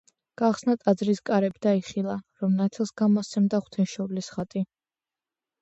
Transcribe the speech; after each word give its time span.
გახსნა 0.41 0.73
ტაძრის 0.85 1.19
კარები 1.29 1.61
და 1.65 1.73
იხილა, 1.81 2.15
რომ 2.45 2.55
ნათელს 2.63 2.95
გამოსცემდა 3.03 3.63
ღვთისმშობლის 3.67 4.31
ხატი. 4.39 4.65